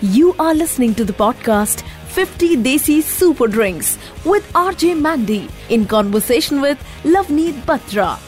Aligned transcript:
You 0.00 0.34
are 0.38 0.54
listening 0.54 0.94
to 0.96 1.04
the 1.04 1.12
podcast 1.12 1.82
50 2.08 2.56
Desi 2.56 3.02
Super 3.02 3.46
Drinks 3.46 3.98
with 4.24 4.50
RJ 4.52 5.00
Mandy 5.00 5.48
in 5.68 5.86
conversation 5.86 6.60
with 6.60 6.78
Lavneet 7.04 7.60
Batra. 7.62 8.18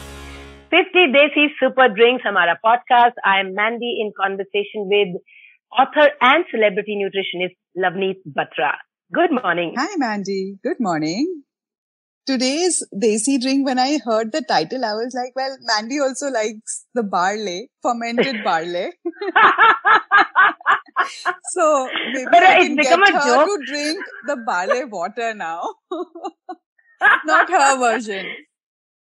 50 0.71 1.07
Desi 1.15 1.47
Super 1.59 1.89
Drinks, 1.89 2.23
हमारा 2.25 2.55
podcast. 2.65 3.13
I 3.23 3.39
am 3.39 3.53
Mandy 3.53 3.95
in 4.01 4.11
conversation 4.19 4.87
with 4.93 5.21
author 5.71 6.09
and 6.21 6.45
celebrity 6.51 6.97
nutritionist 7.01 7.55
Lavneet 7.77 8.21
Batra. 8.27 8.73
Good 9.11 9.31
morning. 9.31 9.73
Hi, 9.77 9.95
Mandy. 9.97 10.57
Good 10.63 10.79
morning. 10.79 11.43
Today's 12.25 12.81
Desi 12.95 13.39
drink, 13.41 13.65
when 13.67 13.77
I 13.77 13.99
heard 14.03 14.31
the 14.31 14.41
title, 14.41 14.85
I 14.85 14.93
was 14.93 15.13
like, 15.13 15.35
well, 15.35 15.57
Mandy 15.61 15.99
also 15.99 16.29
likes 16.29 16.85
the 16.93 17.03
barley, 17.03 17.69
fermented 17.81 18.43
barley. 18.45 18.91
so 21.52 21.88
maybe 22.12 22.26
But 22.30 22.42
I 22.42 22.56
can 22.58 22.76
get 22.76 22.98
her 22.98 23.12
joke. 23.24 23.46
to 23.46 23.58
drink 23.66 23.98
the 24.26 24.36
barley 24.36 24.84
water 24.84 25.34
now. 25.34 25.74
Not 27.24 27.48
her 27.50 27.78
version. 27.78 28.26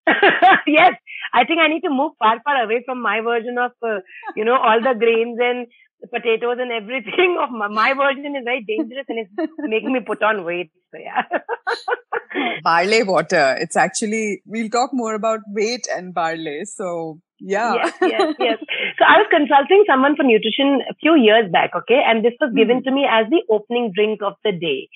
yes, 0.68 0.94
I 1.34 1.46
think 1.46 1.60
I 1.60 1.68
need 1.68 1.82
to 1.82 1.90
move 1.90 2.14
far, 2.20 2.42
far 2.44 2.64
away 2.64 2.84
from 2.86 3.02
my 3.02 3.22
version 3.22 3.58
of, 3.58 3.72
uh, 3.86 4.00
you 4.36 4.44
know, 4.46 4.56
all 4.56 4.82
the 4.82 4.94
grains 4.98 5.38
and 5.42 5.68
potatoes 6.10 6.58
and 6.60 6.72
everything. 6.72 7.38
Of 7.42 7.52
my, 7.52 7.68
my 7.68 7.94
version 7.94 8.36
is 8.36 8.44
very 8.44 8.64
dangerous 8.64 9.06
and 9.08 9.20
it's 9.20 9.52
making 9.60 9.94
me 9.94 10.00
put 10.06 10.22
on 10.24 10.44
weight. 10.46 10.72
So 10.92 11.00
yeah. 11.00 11.24
Barley 12.64 13.04
water. 13.04 13.58
It's 13.60 13.76
actually, 13.76 14.42
we'll 14.46 14.70
talk 14.70 14.92
more 14.94 15.14
about 15.16 15.40
weight 15.48 15.88
and 15.94 16.14
barley. 16.14 16.66
So 16.66 17.20
yeah. 17.40 17.74
Yes, 17.74 17.94
yes, 18.02 18.36
yes. 18.40 18.58
So 19.00 19.06
I 19.06 19.18
was 19.18 19.28
consulting 19.32 19.84
someone 19.88 20.16
for 20.16 20.24
nutrition 20.24 20.82
a 20.90 20.94
few 21.02 21.16
years 21.16 21.52
back, 21.52 21.72
okay, 21.76 22.02
and 22.06 22.24
this 22.24 22.34
was 22.40 22.54
given 22.56 22.78
Hmm. 22.78 22.84
to 22.84 22.92
me 22.92 23.08
as 23.10 23.26
the 23.30 23.42
opening 23.50 23.92
drink 23.96 24.22
of 24.22 24.34
the 24.44 24.52
day. 24.52 24.90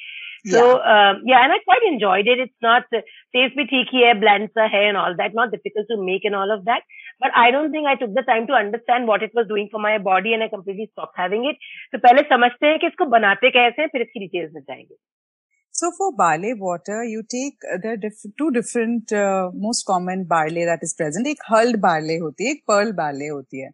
So 0.48 0.78
um, 0.78 1.24
yeah, 1.26 1.42
and 1.44 1.52
I 1.52 1.58
quite 1.66 1.82
enjoyed 1.92 2.28
it. 2.28 2.38
It's 2.38 2.62
not 2.62 2.84
uh, 2.94 3.02
taste 3.34 3.56
bhi 3.58 3.66
theek 3.66 3.90
hai, 3.90 4.14
blend 4.14 4.52
sa 4.54 4.68
hai 4.70 4.84
and 4.90 4.96
all 4.96 5.16
that. 5.18 5.34
Not 5.34 5.50
difficult 5.50 5.88
to 5.90 5.98
make 5.98 6.24
and 6.24 6.36
all 6.36 6.52
of 6.54 6.66
that. 6.66 6.84
But 7.24 7.32
I 7.36 7.52
don't 7.52 7.74
think 7.74 7.88
I 7.88 7.96
took 7.96 8.10
the 8.10 8.20
time 8.20 8.46
to 8.46 8.54
understand 8.54 9.08
what 9.08 9.24
it 9.24 9.32
was 9.38 9.48
doing 9.48 9.68
for 9.74 9.82
my 9.82 9.98
body 10.12 10.34
and 10.34 10.42
I 10.42 10.48
completely 10.48 10.86
stop 10.86 11.12
having 11.20 11.50
it 11.50 11.58
तो 11.92 11.98
पहले 11.98 12.22
समझते 12.22 12.68
हैं 12.68 12.80
कि 12.80 12.88
इसको 12.88 13.06
बनाते 13.06 13.50
कैसे 13.50 13.82
हैं 13.82 13.90
फिर 13.92 14.02
इसकी 14.02 14.20
डिटेल्स 14.20 14.52
में 14.56 14.62
जाएँगे 14.62 14.96
So 15.76 15.88
for 15.88 16.08
barley 16.20 16.52
water, 16.64 16.98
you 17.14 17.22
take 17.34 17.66
the 17.86 17.94
diff- 18.04 18.30
two 18.42 18.46
different 18.58 19.14
uh, 19.14 19.42
most 19.64 19.82
common 19.90 20.22
barley 20.34 20.64
that 20.70 20.84
is 20.84 20.94
present. 21.02 21.28
एक 21.28 21.38
hulled 21.52 21.76
barley 21.76 22.22
होती 22.22 22.46
है, 22.46 22.52
एक 22.52 22.64
pearl 22.72 22.92
barley 22.92 23.32
होती 23.32 23.62
है. 23.62 23.70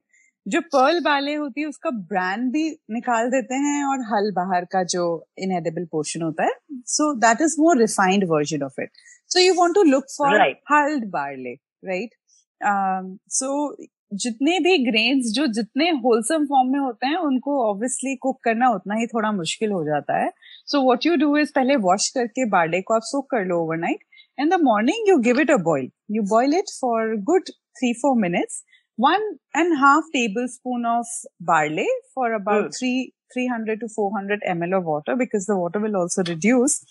जो 0.47 0.59
pearl 0.59 0.99
barley 1.07 1.39
होती 1.39 1.61
है 1.61 1.67
उसका 1.67 1.89
ब्रांड 1.89 2.51
भी 2.51 2.79
निकाल 2.91 3.29
देते 3.29 3.55
हैं 3.55 3.83
और 3.85 3.97
hull 3.97 4.35
बाहर 4.35 4.65
का 4.65 4.83
जो 4.83 5.25
inedible 5.43 5.85
portion 5.95 6.23
होता 6.23 6.43
है 6.43 6.51
So 6.97 7.21
that 7.23 7.35
is 7.35 7.59
more 7.59 7.75
refined 7.85 8.29
version 8.33 8.63
of 8.69 8.83
it. 8.83 8.89
So 9.33 9.43
you 9.45 9.59
want 9.59 9.77
to 9.77 9.85
look 9.93 10.09
for 10.17 10.31
right. 10.31 10.57
hulled 10.71 11.05
barley, 11.11 11.55
right? 11.89 12.20
सो 12.63 13.75
जितने 14.13 14.59
भी 14.59 14.77
ग्रेन्स 14.85 15.31
जो 15.33 15.45
जितने 15.53 15.89
होलसम 16.05 16.45
फॉर्म 16.45 16.71
में 16.71 16.79
होते 16.79 17.07
हैं 17.07 17.17
उनको 17.17 17.59
ऑब्वियसली 17.69 18.15
कुक 18.15 18.39
करना 18.43 18.69
उतना 18.69 18.95
ही 18.95 19.05
थोड़ा 19.07 19.31
मुश्किल 19.31 19.71
हो 19.71 19.83
जाता 19.83 20.17
है। 20.23 20.31
So 20.67 20.81
what 20.81 21.05
you 21.05 21.15
do 21.15 21.37
is 21.37 21.51
पहले 21.55 21.75
वॉश 21.85 22.09
करके 22.17 22.45
बाडे 22.49 22.81
को 22.81 22.93
आप 22.93 23.01
सुक 23.03 23.29
कर 23.31 23.45
लो 23.45 23.59
overnight 23.63 24.03
in 24.39 24.49
the 24.49 24.59
morning 24.63 25.09
you 25.09 25.17
give 25.17 25.39
it 25.41 25.51
a 25.51 25.57
boil 25.63 25.89
you 26.11 26.23
boil 26.29 26.53
it 26.55 26.69
for 26.81 27.15
good 27.31 27.49
three 27.49 27.93
four 27.93 28.19
minutes 28.21 28.63
one 28.99 29.35
and 29.57 29.73
half 29.77 30.05
tablespoon 30.47 30.85
of 30.85 31.07
barley 31.43 31.85
for 32.15 32.31
about 32.31 32.71
three 32.73 32.91
three 33.33 33.45
hundred 33.47 33.79
to 33.79 33.87
four 33.87 34.11
hundred 34.17 34.43
M 34.47 34.63
L 34.63 34.73
of 34.73 34.83
water 34.83 35.15
because 35.15 35.45
the 35.51 35.55
water 35.57 35.79
will 35.79 35.95
also 35.95 36.21
reduce 36.21 36.81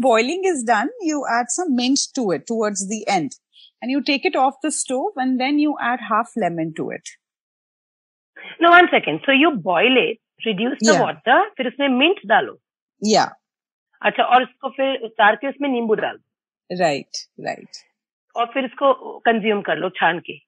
boiling 0.00 0.46
is 0.46 0.64
done 0.66 0.90
you 1.04 1.24
add 1.38 1.46
some 1.50 1.76
to 2.16 2.32
it 2.32 2.44
towards 2.48 2.82
the 2.82 3.02
and 3.08 3.30
and 3.81 3.91
you 3.91 4.01
take 4.01 4.25
it 4.25 4.35
off 4.35 4.55
the 4.63 4.71
stove 4.71 5.13
and 5.17 5.39
then 5.41 5.59
you 5.59 5.75
add 5.81 5.99
half 6.09 6.31
lemon 6.37 6.73
to 6.79 6.89
it. 6.91 7.09
No, 8.61 8.69
one 8.71 8.87
second. 8.91 9.21
So 9.25 9.31
you 9.31 9.51
boil 9.55 9.97
it, 9.97 10.19
reduce 10.45 10.79
the 10.79 10.93
Yeah. 10.93 11.01
water, 11.01 11.39
फिर 11.57 11.67
उसमें 11.67 11.87
mint 11.99 12.25
डालो. 12.25 12.57
Yeah, 13.01 13.29
अच्छा 14.01 14.23
और 14.23 14.43
उसको 14.43 14.69
फिर 14.69 15.01
उतार 15.05 15.35
के 15.35 15.47
उसमें 15.47 15.69
नींबू 15.69 15.95
डाल 15.95 16.17
दो 16.17 16.77
right, 16.83 17.21
right. 17.47 17.81
और 18.35 18.45
फिर 18.53 18.65
इसको 18.65 18.93
कंज्यूम 19.19 19.61
कर 19.61 19.77
लो 19.77 19.89
छान 19.89 20.19
के 20.29 20.39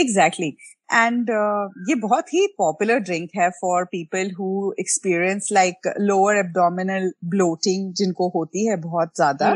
Exactly. 0.00 0.48
And 0.91 1.29
uh, 1.29 1.67
ये 1.89 1.95
बहुत 1.95 2.33
ही 2.33 2.45
पॉपुलर 2.57 2.99
ड्रिंक 2.99 3.29
है 3.35 3.49
for 3.49 3.83
people 3.85 4.31
who 4.39 4.73
experience 4.79 5.47
like 5.51 5.87
lower 5.99 6.39
abdominal 6.41 7.05
bloating 7.33 7.85
जिनको 7.97 8.27
होती 8.29 8.65
है 8.67 8.75
बहुत 8.77 9.15
ज़्यादा. 9.15 9.51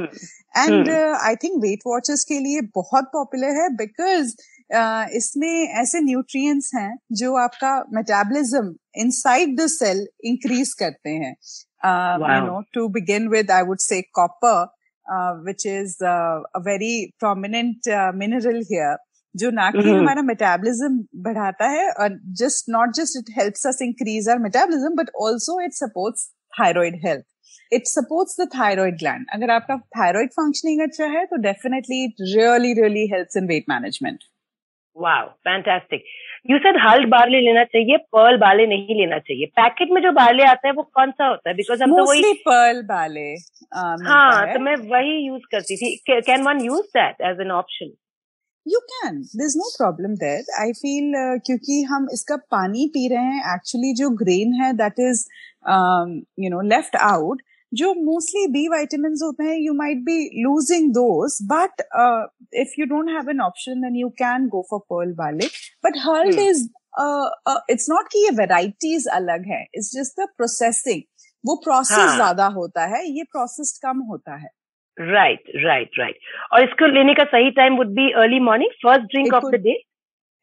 And. 0.57 0.90
I 1.22 1.35
think 1.35 1.62
weight 1.63 1.79
watchers 1.88 2.23
के 2.23 2.40
लिए 2.40 2.62
बहुत 2.75 3.09
पॉपुलर 3.13 3.62
है 3.62 3.69
बिकॉज़ 3.75 4.35
इसमें 5.16 5.68
ऐसे 5.81 6.00
न्यूट्रिएंट्स 6.01 6.72
हैं 6.75 6.96
जो 7.12 7.35
आपका 7.38 7.73
metabolism 7.94 8.73
inside 8.97 9.59
the 9.59 9.67
cell 9.69 10.07
increase 10.25 10.73
करते 10.73 11.09
हैं 11.09 11.31
you 11.31 12.46
know 12.46 12.62
to 12.73 12.88
begin 12.90 13.28
with 13.29 13.52
I 13.52 13.63
would 13.63 13.79
say 13.79 14.02
copper 14.19 14.63
which 15.46 15.66
is 15.66 16.03
a 16.06 16.62
very 16.66 16.96
prominent 17.19 17.90
mineral 18.16 18.62
here 18.72 18.97
जो 19.35 19.50
ना 19.51 19.69
कि 19.72 19.78
Mhm. 19.79 19.97
हमारा 19.97 20.22
मेटाबॉलिज्म 20.22 21.22
बढ़ाता 21.23 21.68
है 21.69 21.90
और 21.91 22.19
just 22.41 22.69
not 22.69 22.94
just 22.96 23.18
it 23.19 23.34
helps 23.40 23.68
us 23.68 23.81
increase 23.81 24.29
our 24.29 24.40
metabolism 24.44 24.96
but 24.96 25.09
also 25.28 25.59
it 25.62 25.73
supports 25.79 26.29
thyroid 26.53 27.00
health 27.06 27.25
it 27.72 27.88
supports 27.88 28.40
the 28.41 28.47
thyroid 28.56 28.97
gland 29.00 29.25
अगर 29.34 29.51
आपका 29.51 29.78
thyroid 30.00 30.29
functioning 30.34 30.81
अच्छा 30.81 31.06
है 31.18 31.25
तो 31.25 31.41
definitely 31.44 32.03
it 32.06 32.23
really 32.35 32.73
really 32.81 33.07
helps 33.13 33.38
in 33.38 33.47
weight 33.47 33.66
management 33.69 34.23
wow 34.97 35.28
fantastic 35.47 36.03
you 36.50 36.57
said 36.57 36.78
hulled 36.81 37.09
barley 37.09 37.40
लेना 37.41 37.63
चाहिए 37.63 37.97
Perl 38.16 38.38
बाले 38.38 38.66
नहीं 38.67 38.96
लेना 38.97 39.17
चाहिए. 39.19 39.46
पैकेट 39.56 39.90
में 39.91 40.02
जो 40.02 40.12
बार्ले 40.12 40.44
आता 40.44 40.67
है 40.67 40.73
वो 40.73 40.84
कौन 40.96 41.12
सा 41.12 41.28
होता 41.28 41.50
है? 41.50 41.56
बिकॉज़ 41.56 41.84
हम 41.84 41.96
तो 41.96 42.03
वही 42.09 42.34
पर्ल 42.47 42.81
बाले 42.91 43.25
हाँ 44.06 44.53
तो 44.53 44.59
मैं 44.59 44.75
वही 44.91 45.16
यूज़ 45.28 45.44
करती 45.52 45.75
थी. 45.78 45.96
Can 46.09 46.44
one 46.44 46.59
use 46.66 46.85
that 46.97 47.22
as 47.29 47.41
an 47.41 47.52
option 47.52 47.91
you 48.66 48.80
can 48.92 49.22
there 49.22 49.46
is 49.46 49.58
no 49.58 49.70
problem 49.78 50.14
there 50.16 50.46
I 50.59 50.72
feel 50.74 51.12
क्योंकि 51.46 51.81
हम 51.90 52.08
इसका 52.14 52.36
पानी 52.52 52.88
पी 52.94 53.08
रहे 53.08 53.34
हैं 53.34 53.56
एक्चुअली 53.56 53.94
जो 53.94 54.09
ग्रेन 54.22 54.53
है 54.62 54.72
that 54.78 55.00
is 55.09 55.26
you 56.44 56.50
know 56.50 56.62
left 56.70 56.96
out 57.03 57.42
जो 57.72 57.94
मोस्टली 57.94 58.48
बी 58.48 58.68
वाइटामिन 58.70 59.16
होते 59.24 59.44
हैं 59.44 59.58
you 59.58 59.74
might 59.74 60.03
be 60.06 60.18
losing 60.44 60.92
those 60.94 61.38
but 61.52 61.81
if 62.62 62.80
you 62.80 62.86
don't 62.86 63.09
have 63.09 63.30
an 63.30 63.42
option 63.42 63.81
then 63.81 63.96
you 63.96 64.09
can 64.24 64.48
go 64.48 64.66
for 64.70 64.80
pearl 64.92 65.14
वाले 65.20 65.47
but 65.86 65.97
hulled. 66.06 66.40
Is 66.40 66.68
it's 67.72 67.90
not 67.90 68.08
कि 68.12 68.24
ये 68.24 68.30
varieties 68.36 69.08
अलग 69.14 69.47
है 69.47 69.62
it's 69.64 69.92
just 69.96 70.20
the 70.22 70.28
processing 70.38 71.02
वो 71.44 71.56
process 71.64 71.97
हाँ. 71.97 72.16
ज़्यादा 72.16 72.46
होता 72.53 72.86
है 72.96 73.08
ये 73.08 73.24
प्रोसेस 73.24 73.80
कम 73.84 74.00
होता 74.09 74.36
है। 74.36 74.50
राइट 74.97 75.51
राइट 75.56 76.00
राइट 76.00 76.19
और 76.53 76.63
इसको 76.63 76.88
लेने 76.88 77.13
का 77.13 77.23
सही 77.23 77.51
time 77.51 77.78
would 77.78 77.88
be 77.95 78.11
early 78.13 78.39
morning 78.39 78.72
first 78.83 79.11
drink 79.11 79.33
of 79.33 79.45
the 79.45 79.61
day 79.63 79.81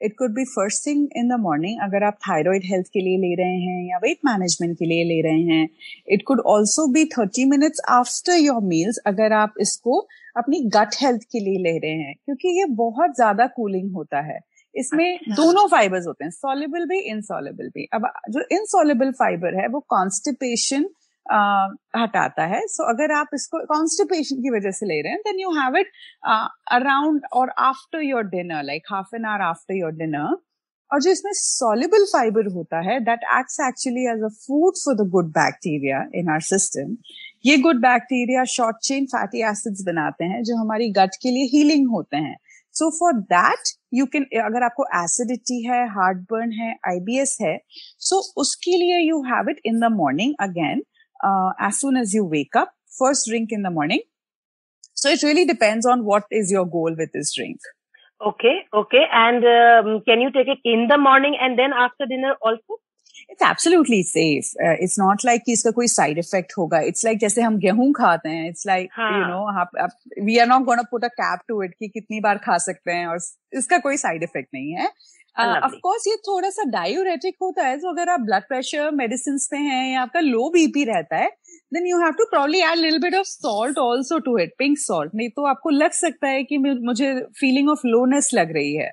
it 0.00 0.14
could 0.18 0.30
be 0.34 0.44
first 0.44 0.86
thing 0.86 1.06
in 1.16 1.28
the 1.28 1.38
morning 1.40 1.80
अगर 1.82 2.04
आप 2.04 2.18
थायराइड 2.28 2.62
हेल्थ 2.64 2.86
के 2.86 3.00
लिए 3.00 3.18
ले 3.18 3.34
रहे 3.34 3.58
हैं 3.58 3.88
या 3.88 3.98
वेट 3.98 4.18
मैनेजमेंट 4.24 4.76
के 4.78 4.86
लिए 4.86 5.04
ले 5.04 5.20
रहे 5.22 5.42
हैं 5.42 5.68
it 6.08 6.22
could 6.26 6.40
also 6.46 6.86
be 6.92 7.04
thirty 7.04 7.44
minutes 7.44 7.80
after 7.88 8.36
your 8.36 8.62
meals 8.62 8.98
अगर 9.06 9.32
आप 9.32 9.54
इसको 9.60 9.98
अपनी 10.36 10.60
गट 10.76 10.94
हेल्थ 11.02 11.22
के 11.32 11.40
लिए 11.40 11.58
ले 11.58 11.78
रहे 11.78 11.92
हैं 11.92 12.14
क्योंकि 12.14 12.58
ये 12.58 12.64
बहुत 12.74 13.14
ज़्यादा 13.16 13.46
कूलिंग 13.46 13.92
होता 13.94 14.20
है। 14.20 14.38
इसमें 14.74 15.18
अच्छा। 15.18 15.34
दोनों 15.34 15.66
फाइबर्स 15.68 16.06
होते 16.06 16.24
हैं 16.24 16.30
सॉलेबल 16.30 16.84
भी 16.86 16.98
इनसॉलेबल 17.10 17.68
भी। 17.68 17.84
अब 17.94 18.06
जो 18.30 18.40
इनसॉलेबल 18.52 19.10
फाइबर 19.12 19.60
है 19.60 19.66
वो 19.68 19.80
कॉन्स्टिपेशन 19.88 20.84
हटाता 21.26 22.44
है। 22.46 22.60
सो 22.68 22.84
अगर 22.90 23.12
आप 23.14 23.28
इसको 23.34 23.64
कॉन्स्टिपेशन 23.66 24.42
की 24.42 24.50
वजह 24.50 24.70
से 24.70 24.86
ले 24.86 25.00
रहे 25.02 25.12
हैं 25.12 25.20
then 25.26 25.40
you 25.40 25.50
have 25.54 25.76
it 25.78 25.90
around 26.72 27.26
और 27.32 27.52
after 27.60 28.02
your 28.04 28.24
dinner 28.28 28.62
like 28.64 28.92
half 28.92 29.14
an 29.16 29.24
hour 29.24 29.44
after 29.44 29.74
your 29.74 29.92
dinner 29.96 30.36
और 30.90 31.00
जो 31.00 31.10
इसमें 31.10 31.32
सॉल्युबल 31.34 32.04
फाइबर 32.06 32.46
होता 32.54 32.80
है 32.88 32.98
that 33.04 33.20
acts 33.38 33.60
actually 33.68 34.06
as 34.12 34.22
a 34.24 34.28
food 34.36 34.74
for 34.84 34.94
the 34.96 35.08
good 35.10 35.28
bacteria 35.34 36.04
in 36.14 36.28
our 36.30 36.40
system 36.48 36.96
ये 37.46 37.56
good 37.58 37.80
bacteria 37.82 38.44
short 38.50 38.76
chain 38.84 39.06
fatty 39.06 39.42
acids 39.50 39.82
बनाते 39.86 40.24
हैं, 40.24 40.42
जो 40.42 40.56
हमारी 40.56 40.90
गट 40.98 41.14
के 41.22 41.30
लिए 41.30 41.44
हीलिंग 41.52 41.88
होते 41.90 42.16
हैं। 42.18 42.36
So 42.74 42.90
for 42.98 43.12
that 43.32 43.72
you 43.94 44.06
can 44.12 44.24
अगर 44.42 44.62
आपको 44.64 44.84
एसिडिटी 44.96 45.62
है 45.64 45.80
हार्ट 45.94 46.18
बर्न 46.30 46.52
है 46.52 46.70
आईबीएस 46.88 47.36
है 47.42 47.56
सो 47.68 48.16
so 48.16 48.40
उसके 48.42 48.76
लिए 48.76 48.98
you 49.00 49.22
have 49.24 49.50
it 49.50 49.60
in 49.66 49.80
the 49.80 49.92
morning 49.94 50.34
again 50.40 50.82
as 51.65 51.73
soon 51.73 51.97
as 51.97 52.15
you 52.15 52.27
wake 52.29 52.57
up 52.57 52.73
first 52.99 53.29
drink 53.29 53.53
in 53.53 53.63
the 53.63 53.73
morning 53.73 54.01
So 54.97 55.09
it 55.09 55.23
really 55.23 55.45
depends 55.45 55.85
on 55.85 56.05
what 56.05 56.23
is 56.31 56.51
your 56.51 56.65
goal 56.65 56.95
with 56.97 57.11
this 57.13 57.33
drink. 57.33 57.59
Okay, 58.21 58.65
okay. 58.73 59.05
And 59.13 59.45
um, 59.45 60.01
can 60.01 60.21
you 60.21 60.31
take 60.31 60.47
it 60.47 60.57
in 60.65 60.87
the 60.87 60.97
morning 60.97 61.37
and 61.39 61.57
then 61.57 61.73
after 61.85 62.05
dinner 62.07 62.35
also? 62.41 62.81
It's 63.31 63.41
absolutely 63.43 64.01
safe 64.03 64.51
it's 64.81 64.95
not 64.99 65.23
like 65.25 65.41
कि 65.45 65.53
इसका 65.53 65.71
कोई 65.77 65.87
side 65.87 66.17
effect 66.17 66.51
होगा 66.57 66.79
it's 66.89 67.05
like 67.05 67.15
like 67.15 67.21
जैसे 67.21 67.41
हम 67.41 67.57
गेहूं 67.59 67.91
खाते 67.93 68.29
हैं 68.29 68.47
it's 68.49 68.65
like 68.67 68.89
you 68.99 69.23
know 69.27 70.23
we 70.25 70.37
are 70.39 70.47
not 70.47 70.63
gonna 70.65 70.81
put 70.91 71.03
a 71.05 71.07
cap 71.21 71.39
to 71.47 71.61
it 71.63 71.73
कि 71.79 71.87
कितनी 71.87 72.19
बार 72.21 72.37
खा 72.45 72.57
सकते 72.65 72.91
हैं 72.91 73.07
और 73.07 73.17
इसका 73.57 73.77
कोई 73.87 73.97
साइड 73.97 74.23
इफेक्ट 74.23 74.49
नहीं 74.53 74.71
है 74.73 74.89
Of 75.36 75.74
course 75.82 76.06
ये 76.08 76.16
थोड़ा 76.28 76.48
सा 76.50 76.64
डायोरेटिक 76.70 77.36
होता 77.42 77.66
है 77.66 77.76
तो 77.78 77.88
अगर 77.88 78.08
आप 78.08 78.20
ब्लड 78.20 78.42
प्रेशर 78.48 78.90
मेडिसिन 78.94 79.38
पे 79.50 79.56
हैं 79.56 79.92
या 79.92 80.00
आपका 80.02 80.20
लो 80.20 80.48
बीपी 80.50 80.84
रहता 80.84 81.16
है 81.16 81.28
then 81.74 81.86
you 81.86 82.00
have 82.00 82.12
to 82.18 82.24
probably 82.30 82.60
add 82.62 82.78
little 82.78 82.98
bit 83.02 83.14
of 83.14 83.26
salt 83.26 83.78
also 83.78 84.18
to 84.26 84.36
it 84.38 84.52
pink 84.58 84.78
salt 84.78 85.14
नहीं 85.14 85.28
तो 85.28 85.46
आपको 85.46 85.70
लग 85.70 85.90
सकता 86.00 86.28
है 86.28 86.42
कि 86.44 86.58
मुझे 86.58 87.14
फीलिंग 87.40 87.70
ऑफ़ 87.70 87.86
लोनेस 87.86 88.30
लग 88.34 88.52
रही 88.56 88.74
है। 88.76 88.90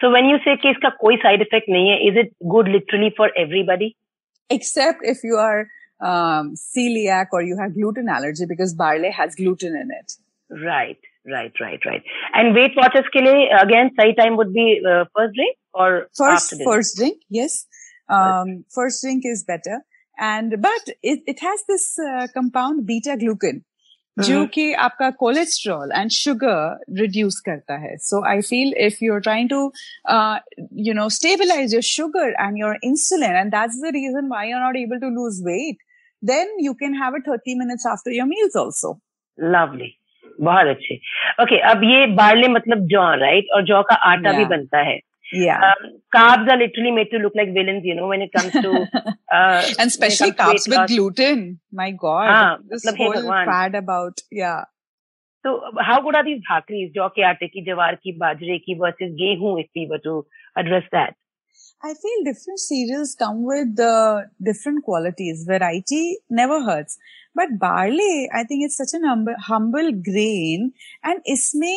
सो 0.00 0.12
व्हेन 0.12 0.30
यू 0.30 0.36
से 0.38 0.56
कि 0.56 0.70
इसका 0.70 0.88
कोई 1.00 1.16
साइड 1.16 1.40
इफ़ेक्ट 1.42 1.68
नहीं 1.70 1.90
है 1.90 1.98
is 2.08 2.18
it 2.18 2.32
good 2.54 2.68
literally 2.68 3.10
for 3.18 3.32
everybody 3.38 3.94
except 4.50 5.04
if 5.10 5.26
you 5.26 5.36
are 5.48 5.64
celiac 6.58 7.34
or 7.38 7.42
you 7.42 7.56
have 7.56 7.72
gluten 7.74 8.06
allergy 8.08 8.46
because 8.46 8.70
barley 8.74 9.10
has 9.10 9.34
gluten 9.34 9.74
in 9.76 9.90
it. 9.96 10.12
Right. 10.50 11.09
Right, 11.29 11.53
right, 11.59 11.79
right. 11.85 12.03
And 12.33 12.53
Weight 12.53 12.73
Watchers 12.77 13.07
ke 13.13 13.21
liye, 13.27 13.45
again, 13.59 13.91
sahi 13.99 14.15
time 14.17 14.37
would 14.37 14.53
be 14.53 14.81
uh, 14.87 15.05
first 15.15 15.35
drink 15.35 15.57
or 15.73 16.07
first 16.15 16.55
first 16.63 16.97
drink? 16.97 17.21
Yes, 17.29 17.65
um, 18.09 18.63
first 18.73 19.01
drink 19.01 19.23
is 19.25 19.43
better. 19.47 19.79
And 20.17 20.61
but 20.65 20.91
it 21.01 21.23
it 21.33 21.39
has 21.47 21.63
this 21.67 21.87
uh, 22.09 22.27
compound 22.33 22.85
beta 22.91 23.17
glucan. 23.23 23.63
जो 24.17 24.45
कि 24.47 24.71
आपका 24.79 25.09
cholesterol 25.19 25.89
and 25.95 26.09
sugar 26.17 26.99
reduce 26.99 27.39
करता 27.45 27.77
है 27.79 27.95
so 28.01 28.23
I 28.27 28.41
feel 28.49 28.73
if 28.85 29.01
you 29.03 29.13
are 29.13 29.19
trying 29.21 29.49
to 29.49 29.57
you 30.87 30.93
know 30.93 31.07
stabilise 31.15 31.73
your 31.73 31.81
sugar 31.87 32.29
and 32.41 32.57
your 32.57 32.77
insulin 32.89 33.35
and 33.35 33.51
that's 33.55 33.81
the 33.81 33.91
reason 33.95 34.29
why 34.29 34.49
you 34.49 34.55
are 34.57 34.63
not 34.63 34.77
able 34.83 34.99
to 34.99 35.09
lose 35.17 35.41
wait 35.47 35.83
then 36.21 36.47
you 36.57 36.73
can 36.75 36.95
have 36.95 37.13
it 37.15 37.23
30 37.25 37.55
minutes 37.55 37.85
after 37.85 38.11
your 38.11 38.25
meals 38.25 38.55
also 38.55 38.99
lovely 39.37 39.89
बहुत 40.40 40.66
अच्छे। 40.66 40.94
Okay 40.94 41.42
okay, 41.42 41.70
अब 41.70 41.84
ये 41.84 42.06
barley 42.06 42.48
मतलब 42.48 42.78
जौ 42.78 43.14
right 43.14 43.46
और 43.54 43.62
जौ 43.62 43.82
का 43.82 43.94
आटा 43.94 44.30
yeah. 44.30 44.38
भी 44.38 44.44
बनता 44.44 44.78
है। 44.78 45.00
Carbs 45.32 46.52
literally 46.58 46.90
made 46.90 47.10
to 47.10 47.18
look 47.18 47.32
like 47.36 47.48
villain 47.48 47.82
you 47.84 47.94
know 47.94 48.08
when 48.08 48.22
it 48.22 48.30
comes 48.38 48.56
to 48.56 48.72
and 49.70 49.90
के 57.08 57.22
आटे 57.22 57.46
की 57.46 57.62
जवार 57.62 57.94
की 57.94 58.12
बाजरे 58.12 58.58
की 58.58 58.74
वर्सेज 58.74 59.12
गेहूँ 59.12 59.60
if 59.60 59.66
we 59.66 59.86
were 59.86 60.22
address 60.58 60.82
that 60.82 61.14
I 61.82 61.94
feel 61.94 62.24
different 62.24 62.58
cereals 62.58 63.16
come 63.18 63.44
with 63.44 63.78
uh, 63.80 64.22
different 64.42 64.84
qualities. 64.84 65.44
Variety 65.46 66.18
never 66.28 66.62
hurts. 66.62 66.98
But 67.34 67.58
barley, 67.58 68.28
I 68.34 68.44
think 68.44 68.64
it's 68.64 68.76
such 68.76 68.92
an 68.92 69.04
humble, 69.04 69.34
humble 69.38 69.92
grain. 69.92 70.72
And 71.02 71.20
isme, 71.30 71.74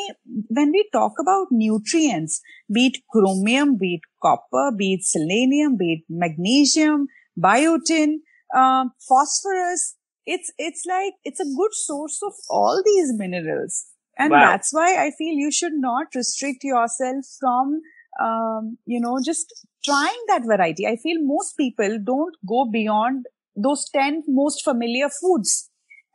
when 0.50 0.72
we 0.72 0.90
talk 0.92 1.14
about 1.22 1.48
nutrients, 1.52 2.42
be 2.72 2.88
it 2.88 2.98
chromium, 3.10 3.78
be 3.78 3.96
it 3.96 4.02
copper, 4.22 4.72
be 4.76 4.96
it 4.96 5.04
selenium, 5.04 5.78
be 5.78 5.94
it 5.94 6.04
magnesium, 6.10 7.08
biotin, 7.40 8.16
uh, 8.54 8.86
phosphorus, 9.08 9.96
it's, 10.26 10.52
it's 10.58 10.84
like, 10.88 11.14
it's 11.24 11.40
a 11.40 11.46
good 11.46 11.74
source 11.74 12.20
of 12.26 12.34
all 12.50 12.82
these 12.84 13.14
minerals. 13.14 13.86
And 14.18 14.32
wow. 14.32 14.40
that's 14.40 14.74
why 14.74 15.06
I 15.06 15.12
feel 15.12 15.34
you 15.34 15.52
should 15.52 15.74
not 15.74 16.08
restrict 16.16 16.64
yourself 16.64 17.26
from 17.40 17.82
um, 18.22 18.78
you 18.86 19.00
know, 19.00 19.20
just 19.24 19.54
trying 19.85 20.23
that 20.29 20.43
variety. 20.45 20.87
I 20.87 20.97
feel 20.97 21.21
most 21.21 21.57
people 21.57 21.99
don't 22.05 22.35
go 22.47 22.67
beyond 22.71 23.27
those 23.57 23.89
10 23.95 24.25
most 24.29 24.65
familiar 24.65 25.09
foods. 25.09 25.71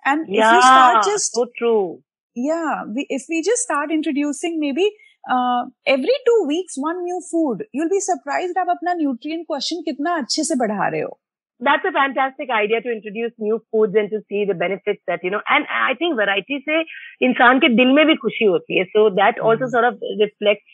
And 0.06 0.25
yeah, 0.27 0.50
if 0.50 0.56
we 0.56 0.62
start 0.62 1.06
just, 1.06 1.33
so 1.33 1.45
true. 1.57 2.04
Yeah. 2.36 2.83
We, 2.94 3.06
if 3.10 3.24
we 3.30 3.42
just 3.42 3.63
start 3.63 3.92
introducing 3.92 4.60
maybe, 4.60 4.89
uh, 5.30 5.65
every 5.86 6.18
two 6.25 6.45
weeks, 6.48 6.74
one 6.77 7.04
new 7.04 7.21
food, 7.31 7.65
you'll 7.71 7.89
be 7.89 8.00
surprised 8.00 8.57
आप 8.60 8.69
अपना 8.69 8.94
nutrient 9.01 9.45
question 9.48 9.83
कितना 9.86 10.15
अच्छे 10.21 10.44
से 10.44 10.56
बढ़ा 10.63 10.88
रहे 10.88 11.01
हो. 11.01 11.19
That's 11.65 11.86
a 11.86 11.92
fantastic 11.95 12.50
idea 12.51 12.81
to 12.81 12.92
introduce 12.92 13.31
new 13.39 13.60
foods 13.71 13.95
and 13.95 14.10
to 14.10 14.19
see 14.27 14.44
the 14.44 14.54
benefits 14.54 15.01
that, 15.07 15.24
you 15.24 15.31
know, 15.31 15.39
and 15.48 15.65
I 15.71 15.94
think 16.00 16.18
variety 16.19 16.60
से 16.65 16.81
इंसान 17.27 17.60
के 17.60 17.69
दिल 17.75 17.94
में 17.95 18.06
भी 18.07 18.15
खुशी 18.24 18.45
होती 18.45 18.80
है. 18.80 18.86
So 18.95 19.10
that 19.21 19.39
also 19.39 19.65
mm. 19.65 19.71
sort 19.75 19.86
of 19.86 20.01
reflects 20.19 20.68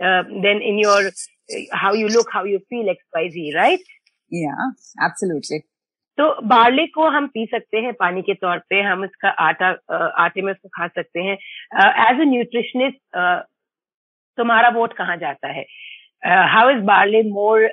uh, 0.00 0.22
then 0.46 0.62
in 0.62 0.78
your 0.78 1.08
uh, 1.08 1.10
how 1.81 1.93
you 1.93 2.07
look, 2.07 2.31
how 2.33 2.43
you 2.45 2.59
feel, 2.69 2.93
XYZ, 2.93 3.53
right? 3.55 3.91
Yeah, 4.31 4.71
absolutely. 5.07 5.59
तो 6.17 6.25
बार्ले 6.47 6.85
को 6.95 7.07
हम 7.09 7.27
पी 7.33 7.45
सकते 7.51 7.77
हैं 7.83 7.93
पानी 7.99 8.21
के 8.21 8.33
तौर 8.33 8.57
पे 8.69 8.81
हम 8.81 9.03
इसका 9.05 9.29
आटा 9.45 9.69
आटे 10.23 10.41
में 10.41 10.51
उसको 10.53 10.69
खा 10.69 10.87
सकते 10.87 11.19
हैं। 11.19 11.37
एज 12.07 12.21
ए 12.21 12.25
न्यूट्रिशनिस्ट 12.31 12.99
तुम्हारा 14.37 14.69
वोट 14.75 14.93
कहाँ 14.97 15.17
जाता 15.17 15.51
है? 15.51 15.65
How 16.53 16.69
is 16.69 16.81
barley 16.91 17.21
more 17.29 17.67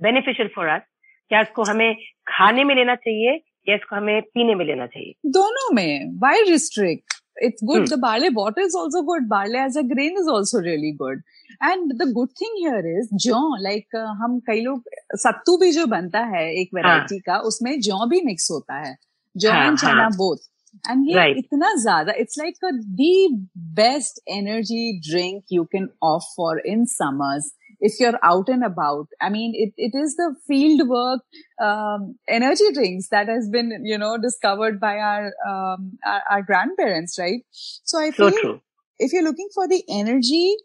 beneficial 0.00 0.48
for 0.56 0.68
us 0.68 0.82
क्या 1.30 1.40
इसको 1.40 1.62
हमें 1.70 1.94
खाने 2.28 2.64
में 2.64 2.74
लेना 2.74 2.94
चाहिए 2.94 3.40
या 3.68 3.74
इसको 3.74 3.96
हमें 3.96 4.20
पीने 4.22 4.54
में 4.54 4.64
लेना 4.66 4.86
चाहिए? 4.86 5.12
दोनों 5.26 5.74
में 5.74 6.18
why 6.22 6.42
restrict 6.50 7.14
it's 7.37 7.61
good. 7.61 7.79
Hmm. 7.79 7.85
The 7.85 7.97
barley 7.97 8.29
water 8.29 8.61
is 8.61 8.75
also 8.75 9.01
good. 9.03 9.29
Barley 9.29 9.57
as 9.57 9.75
a 9.75 9.83
grain 9.83 10.15
is 10.17 10.27
also 10.27 10.59
really 10.59 10.95
good. 10.97 11.21
And 11.61 11.91
the 11.97 12.07
good 12.07 12.29
thing 12.37 12.53
here 12.57 12.83
is 12.99 13.09
जौ 13.25 13.39
like 13.61 13.87
uh, 13.95 14.07
हम 14.21 14.39
कई 14.47 14.61
लोग 14.61 14.83
सत्तू 15.23 15.57
भी 15.57 15.71
जो 15.71 15.85
बनता 15.93 16.19
है 16.35 16.43
एक 16.61 16.69
वैरायटी 16.75 17.19
का 17.19 17.37
उसमें 17.51 17.79
जौ 17.81 18.05
भी 18.09 18.21
मिक्स 18.25 18.51
होता 18.51 18.79
है 18.87 18.95
जौ 19.35 19.53
एंड 19.53 19.77
चना 19.77 20.07
बोथ 20.17 20.47
एंड 20.89 21.07
ये 21.09 21.15
right. 21.15 21.37
इतना 21.37 21.73
ज्यादा 21.81 22.13
it's 22.19 22.37
like 22.39 22.57
the 22.63 23.47
best 23.79 24.21
energy 24.37 24.99
drink 25.09 25.43
you 25.51 25.63
can 25.71 25.89
of 26.03 26.33
for 26.37 26.61
in 26.67 26.85
summers 26.93 27.51
if 27.83 27.99
you're 27.99 28.19
out 28.23 28.49
and 28.49 28.63
about. 28.63 29.07
I 29.21 29.29
mean, 29.29 29.53
it, 29.55 29.73
it 29.77 29.97
is 29.97 30.15
the 30.15 30.35
field 30.47 30.87
work, 30.87 31.21
um, 31.61 32.15
energy 32.27 32.71
drinks 32.73 33.07
that 33.09 33.27
has 33.27 33.49
been, 33.49 33.71
you 33.83 33.97
know, 33.97 34.17
discovered 34.17 34.79
by 34.79 34.97
our, 34.97 35.31
um, 35.47 35.97
our, 36.05 36.21
our, 36.31 36.41
grandparents, 36.43 37.17
right? 37.19 37.41
So 37.51 37.99
I 37.99 38.11
feel 38.11 38.31
so 38.31 38.61
if 38.97 39.13
you're 39.13 39.23
looking 39.23 39.49
for 39.53 39.67
the 39.67 39.83
energy, 39.89 40.55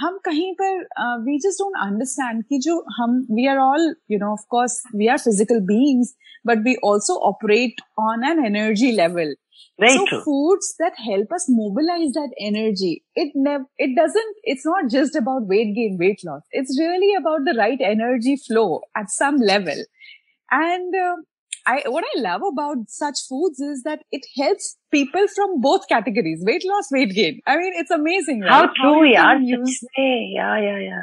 हम 0.00 0.16
कहीं 0.24 0.52
पर 0.60 0.78
we 1.24 1.38
just 1.38 1.58
don't 1.62 1.74
understand 1.82 2.42
कि 2.48 2.58
जो 2.66 2.76
हम 2.98 3.18
we 3.30 3.46
are 3.46 3.58
all 3.60 3.82
you 4.10 4.18
know 4.18 4.30
of 4.32 4.44
course 4.50 4.82
we 4.96 5.06
are 5.14 5.18
physical 5.18 5.60
beings 5.70 6.14
but 6.46 6.62
we 6.64 6.74
also 6.90 7.14
operate 7.28 7.80
on 8.00 8.24
an 8.30 8.44
energy 8.46 8.90
level 8.92 9.34
very 9.79 9.95
so 9.95 10.05
true. 10.07 10.21
foods 10.23 10.75
that 10.79 10.93
help 10.97 11.31
us 11.31 11.45
mobilize 11.47 12.13
that 12.13 12.29
energy. 12.39 13.03
It 13.15 13.33
never, 13.35 13.65
it 13.77 13.95
doesn't, 13.95 14.35
it's 14.43 14.65
not 14.65 14.89
just 14.89 15.15
about 15.15 15.45
weight 15.45 15.75
gain, 15.75 15.97
weight 15.99 16.21
loss. 16.25 16.41
It's 16.51 16.79
really 16.79 17.13
about 17.15 17.45
the 17.45 17.53
right 17.57 17.79
energy 17.79 18.37
flow 18.37 18.81
at 18.95 19.11
some 19.11 19.37
level. 19.37 19.75
And 20.49 20.95
uh, 20.95 21.17
I, 21.67 21.83
what 21.87 22.05
I 22.15 22.21
love 22.21 22.41
about 22.51 22.77
such 22.87 23.19
foods 23.29 23.59
is 23.59 23.83
that 23.83 24.01
it 24.11 24.25
helps 24.35 24.77
people 24.91 25.27
from 25.27 25.61
both 25.61 25.87
categories, 25.87 26.41
weight 26.41 26.63
loss, 26.65 26.85
weight 26.91 27.13
gain. 27.13 27.41
I 27.45 27.57
mean, 27.57 27.73
it's 27.75 27.91
amazing. 27.91 28.41
Right? 28.41 28.49
How 28.49 28.73
true, 28.73 29.03
yeah. 29.03 29.37
Use, 29.37 29.83
yeah, 29.95 30.59
yeah, 30.59 30.79
yeah. 30.79 31.01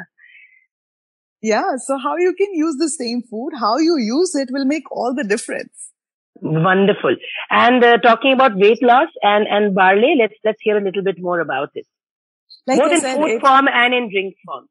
Yeah. 1.41 1.75
So 1.77 1.97
how 1.97 2.17
you 2.17 2.33
can 2.33 2.53
use 2.53 2.75
the 2.77 2.89
same 2.89 3.21
food, 3.21 3.51
how 3.57 3.77
you 3.77 3.97
use 3.97 4.35
it 4.35 4.49
will 4.51 4.65
make 4.65 4.91
all 4.91 5.13
the 5.13 5.23
difference. 5.23 5.91
Wonderful. 6.41 7.15
And 7.49 7.83
uh, 7.83 7.97
talking 7.97 8.33
about 8.33 8.55
weight 8.55 8.83
loss 8.83 9.07
and, 9.21 9.47
and 9.47 9.73
barley, 9.73 10.15
let's, 10.19 10.33
let's 10.43 10.61
hear 10.61 10.77
a 10.77 10.83
little 10.83 11.03
bit 11.03 11.15
more 11.19 11.39
about 11.39 11.69
it. 11.75 11.85
Like 12.67 12.79
Both 12.79 12.91
I 12.91 12.95
in 12.95 13.01
said, 13.01 13.17
food 13.17 13.41
form 13.41 13.67
and 13.71 13.93
in 13.93 14.09
drink 14.09 14.35
form. 14.45 14.67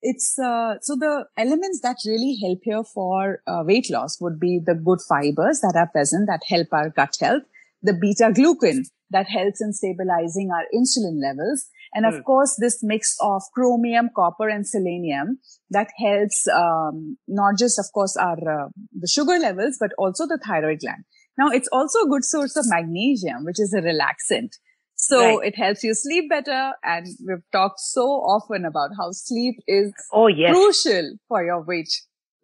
It's, 0.00 0.38
uh, 0.38 0.76
so 0.80 0.94
the 0.94 1.26
elements 1.36 1.80
that 1.82 1.96
really 2.06 2.38
help 2.40 2.60
here 2.62 2.84
for 2.84 3.42
uh, 3.46 3.62
weight 3.66 3.90
loss 3.90 4.20
would 4.20 4.38
be 4.38 4.60
the 4.64 4.74
good 4.74 5.00
fibers 5.06 5.60
that 5.60 5.74
are 5.76 5.88
present 5.88 6.28
that 6.28 6.42
help 6.48 6.68
our 6.72 6.90
gut 6.90 7.16
health, 7.20 7.42
the 7.82 7.92
beta 7.92 8.32
glucan 8.32 8.86
that 9.10 9.28
helps 9.28 9.60
in 9.60 9.72
stabilizing 9.72 10.50
our 10.52 10.64
insulin 10.74 11.20
levels, 11.20 11.66
and 11.93 12.05
of 12.05 12.15
mm. 12.15 12.23
course, 12.23 12.55
this 12.59 12.79
mix 12.81 13.15
of 13.21 13.43
chromium, 13.53 14.09
copper, 14.15 14.49
and 14.49 14.67
selenium 14.67 15.37
that 15.69 15.89
helps 15.97 16.47
um, 16.47 17.17
not 17.27 17.57
just, 17.57 17.77
of 17.77 17.85
course, 17.93 18.17
our 18.17 18.33
uh, 18.33 18.69
the 18.91 19.07
sugar 19.07 19.37
levels, 19.37 19.77
but 19.79 19.91
also 19.97 20.25
the 20.25 20.39
thyroid 20.43 20.79
gland. 20.79 21.03
Now, 21.37 21.49
it's 21.49 21.69
also 21.71 21.99
a 21.99 22.09
good 22.09 22.23
source 22.23 22.55
of 22.55 22.65
magnesium, 22.67 23.43
which 23.45 23.59
is 23.59 23.73
a 23.73 23.81
relaxant. 23.81 24.49
So 24.95 25.39
right. 25.39 25.47
it 25.47 25.55
helps 25.57 25.83
you 25.83 25.93
sleep 25.93 26.29
better. 26.29 26.71
And 26.83 27.07
we've 27.27 27.43
talked 27.51 27.79
so 27.79 28.03
often 28.03 28.65
about 28.65 28.91
how 28.97 29.11
sleep 29.11 29.55
is 29.67 29.93
oh, 30.11 30.27
yes. 30.27 30.51
crucial 30.53 31.17
for 31.27 31.43
your 31.43 31.63
weight 31.63 31.89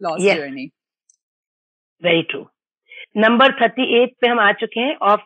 loss 0.01 0.19
yes. 0.22 0.38
journey. 0.38 0.74
Very 2.01 2.25
true. 2.29 2.48
Number 3.15 3.50
38 3.60 4.13
पे 4.22 4.27
हम 4.27 4.39
आ 4.39 4.51
चुके 4.62 4.79
हैं 4.79 4.96
of 5.12 5.19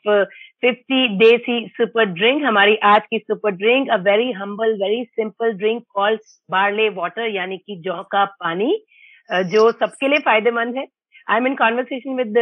fifty 0.62 1.06
देसी 1.18 1.56
super 1.68 2.04
drink, 2.12 2.42
हमारी 2.44 2.74
आज 2.84 3.02
की 3.10 3.18
super 3.18 3.50
drink 3.56 3.90
a 3.90 3.96
very 4.04 4.30
humble 4.32 4.72
very 4.82 5.04
simple 5.06 5.52
drink 5.58 5.82
called 5.94 6.20
barley 6.50 6.88
water 6.96 7.28
यानी 7.34 7.58
कि 7.58 7.76
जौ 7.84 8.02
का 8.12 8.24
पानी 8.40 8.70
जो 9.52 9.70
सबके 9.72 10.08
लिए 10.08 10.18
फ़ायदेमंद 10.20 10.76
है। 10.76 10.86
I 11.26 11.36
am 11.36 11.46
in 11.46 11.54
conversation 11.54 12.14
with 12.16 12.38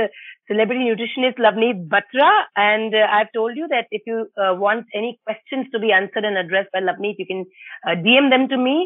celebrity 0.48 0.84
nutritionist 0.84 1.40
Lovneet 1.40 1.76
Batra 1.92 2.28
and 2.58 2.94
I 2.94 3.16
have 3.16 3.26
told 3.34 3.58
you 3.58 3.66
that 3.66 3.86
if 3.92 4.10
you 4.10 4.24
want 4.60 4.96
any 4.96 5.12
questions 5.12 5.66
to 5.72 5.78
be 5.78 5.90
answered 5.98 6.24
and 6.24 6.38
address 6.38 6.66
by 6.74 6.82
Lovneet 6.82 7.20
you 7.20 7.26
can 7.32 7.44
DM 8.02 8.30
them 8.30 8.46
to 8.48 8.62
me 8.62 8.76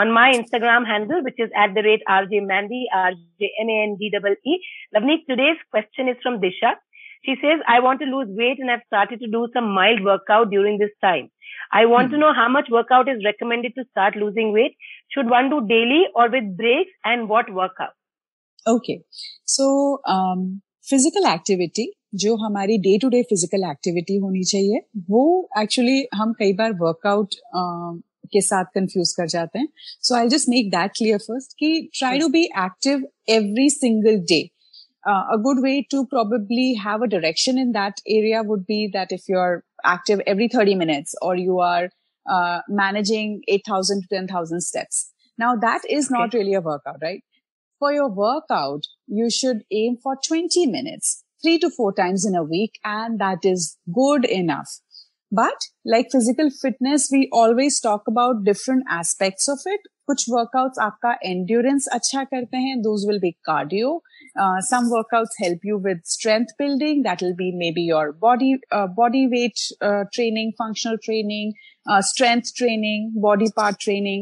on 0.00 0.10
my 0.20 0.36
Instagram 0.36 0.86
handle 0.86 1.20
which 1.22 1.40
is 1.40 1.58
at 1.64 1.74
the 1.74 1.86
rate 1.88 2.02
RJ 2.18 2.40
Mandy 2.46 2.86
RJ 3.04 3.54
N 3.62 3.70
A 3.70 3.82
N 3.82 3.94
D 4.02 4.10
double 4.18 4.36
E 4.46 4.60
Lovneet 4.96 5.24
today's 5.28 5.56
question 5.62 6.08
is 6.08 6.22
from 6.22 6.38
Disha 6.40 6.78
She 7.25 7.35
says, 7.41 7.61
I 7.67 7.79
want 7.79 7.99
to 8.01 8.05
lose 8.05 8.27
weight 8.29 8.59
and 8.59 8.69
I've 8.69 8.85
started 8.87 9.19
to 9.21 9.27
do 9.27 9.47
some 9.53 9.73
mild 9.73 10.03
workout 10.03 10.51
during 10.51 10.77
this 10.77 10.91
time. 11.01 11.29
I 11.71 11.85
want 11.85 12.07
hmm. 12.07 12.13
to 12.13 12.17
know 12.19 12.33
how 12.33 12.47
much 12.47 12.67
workout 12.69 13.09
is 13.09 13.23
recommended 13.25 13.73
to 13.77 13.85
start 13.89 14.15
losing 14.15 14.53
weight. 14.53 14.77
Should 15.09 15.29
one 15.29 15.49
do 15.49 15.61
daily 15.67 16.03
or 16.13 16.29
with 16.29 16.55
breaks 16.57 16.91
and 17.03 17.27
what 17.27 17.51
workout? 17.51 17.95
Okay. 18.67 19.01
So, 19.45 19.99
um, 20.07 20.61
physical 20.83 21.25
activity 21.35 21.91
जो 22.23 22.35
हमारी 22.43 22.77
day 22.83 22.97
to 23.01 23.07
day 23.09 23.21
physical 23.29 23.63
activity 23.69 24.15
होनी 24.17 24.43
चाहिए 24.51 24.79
वो 25.09 25.23
actually 25.61 26.05
हम 26.15 26.31
कई 26.39 26.53
बार 26.59 26.73
workout 26.81 27.33
uh, 27.59 28.01
के 28.33 28.41
साथ 28.41 28.65
confuse 28.75 29.11
कर 29.17 29.27
जाते 29.35 29.59
हैं 29.59 29.67
so 30.07 30.15
I 30.15 30.27
just 30.35 30.49
make 30.49 30.69
that 30.71 30.91
clear 30.97 31.17
first 31.27 31.53
कि 31.59 31.71
try 31.99 32.19
to 32.19 32.27
be 32.35 32.43
active 32.65 33.07
every 33.37 33.69
single 33.69 34.19
day 34.31 34.41
uh, 35.06 35.24
a 35.32 35.38
good 35.38 35.62
way 35.62 35.86
to 35.90 36.06
probably 36.06 36.74
have 36.74 37.02
a 37.02 37.08
direction 37.08 37.58
in 37.58 37.72
that 37.72 37.98
area 38.06 38.42
would 38.42 38.66
be 38.66 38.88
that 38.92 39.12
if 39.12 39.22
you're 39.28 39.64
active 39.84 40.20
every 40.26 40.48
30 40.48 40.74
minutes 40.74 41.14
or 41.22 41.36
you 41.36 41.58
are 41.58 41.90
uh, 42.30 42.60
managing 42.68 43.42
8,000 43.48 44.02
to 44.02 44.08
10,000 44.08 44.60
steps. 44.60 45.10
Now 45.38 45.56
that 45.56 45.80
is 45.88 46.06
okay. 46.06 46.18
not 46.18 46.34
really 46.34 46.54
a 46.54 46.60
workout, 46.60 46.98
right? 47.02 47.22
For 47.78 47.92
your 47.92 48.10
workout, 48.10 48.84
you 49.06 49.30
should 49.30 49.62
aim 49.70 49.96
for 50.02 50.16
20 50.26 50.66
minutes, 50.66 51.24
three 51.42 51.58
to 51.60 51.70
four 51.70 51.94
times 51.94 52.26
in 52.26 52.34
a 52.36 52.44
week. 52.44 52.78
And 52.84 53.18
that 53.20 53.38
is 53.42 53.78
good 53.92 54.26
enough. 54.26 54.68
But 55.32 55.54
like 55.84 56.10
physical 56.10 56.50
fitness, 56.50 57.08
we 57.10 57.30
always 57.32 57.80
talk 57.80 58.02
about 58.06 58.44
different 58.44 58.84
aspects 58.90 59.48
of 59.48 59.60
it. 59.64 59.80
कुछ 60.09 60.25
workouts 60.29 60.79
आपका 60.79 61.11
endurance 61.25 61.87
अच्छा 61.93 62.23
करते 62.23 62.57
हैं 62.65 62.79
those 62.81 63.05
will 63.07 63.19
be 63.19 63.31
cardio 63.45 64.01
some 64.69 64.89
workouts 64.95 65.37
help 65.41 65.65
you 65.65 65.77
with 65.85 66.01
strength 66.13 66.53
building 66.59 67.03
that 67.03 67.23
will 67.23 67.33
be 67.35 67.51
may 67.57 67.71
be 67.75 67.87
your 67.89 68.11
body 68.21 68.53
body 68.73 69.25
weight 69.35 69.67
training 69.83 70.51
functional 70.61 70.97
training 71.05 71.53
strength 72.01 72.51
training 72.55 73.13
body 73.15 73.47
part 73.57 73.75
training 73.79 74.21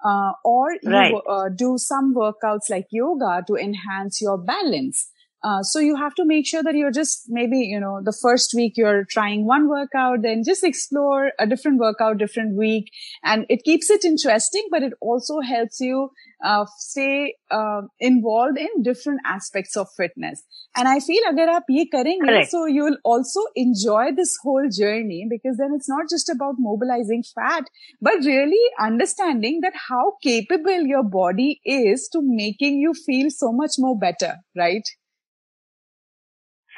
uh, 0.00 0.32
or 0.44 0.64
right. 0.84 1.10
you 1.10 1.20
uh, 1.20 1.48
do 1.48 1.76
some 1.78 2.14
workouts 2.14 2.70
like 2.70 2.86
yoga 2.90 3.42
to 3.46 3.56
enhance 3.56 4.20
your 4.20 4.36
balance 4.38 5.10
uh, 5.43 5.61
so 5.61 5.79
you 5.79 5.95
have 5.97 6.15
to 6.15 6.25
make 6.25 6.47
sure 6.47 6.63
that 6.63 6.73
you're 6.73 6.91
just 6.91 7.25
maybe, 7.27 7.59
you 7.59 7.79
know, 7.79 7.99
the 8.01 8.17
first 8.21 8.53
week 8.55 8.77
you're 8.77 9.03
trying 9.09 9.45
one 9.45 9.67
workout, 9.67 10.21
then 10.21 10.41
just 10.45 10.63
explore 10.63 11.31
a 11.37 11.45
different 11.45 11.79
workout, 11.79 12.17
different 12.17 12.55
week. 12.55 12.89
And 13.25 13.45
it 13.49 13.63
keeps 13.65 13.89
it 13.89 14.05
interesting, 14.05 14.67
but 14.71 14.83
it 14.83 14.93
also 15.01 15.41
helps 15.41 15.81
you 15.81 16.11
uh, 16.45 16.65
stay 16.77 17.35
uh, 17.51 17.81
involved 17.99 18.57
in 18.57 18.83
different 18.83 19.19
aspects 19.25 19.75
of 19.75 19.87
fitness. 19.97 20.43
And 20.77 20.87
I 20.87 20.99
feel 21.01 21.21
agar 21.29 21.47
aap 21.47 21.63
ye 21.67 21.89
karenge, 21.93 22.45
so 22.45 22.65
you'll 22.65 22.97
also 23.03 23.41
enjoy 23.55 24.11
this 24.15 24.37
whole 24.41 24.69
journey 24.69 25.27
because 25.29 25.57
then 25.57 25.73
it's 25.75 25.89
not 25.89 26.09
just 26.09 26.29
about 26.29 26.55
mobilizing 26.57 27.23
fat, 27.35 27.65
but 28.01 28.15
really 28.23 28.63
understanding 28.79 29.59
that 29.61 29.73
how 29.89 30.13
capable 30.23 30.83
your 30.83 31.03
body 31.03 31.59
is 31.65 32.07
to 32.13 32.21
making 32.23 32.79
you 32.79 32.93
feel 32.93 33.29
so 33.29 33.51
much 33.51 33.73
more 33.77 33.97
better, 33.97 34.37
right? 34.55 34.83